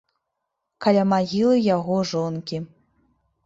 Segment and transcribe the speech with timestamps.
[0.85, 2.57] Каля магілы яго жонкі.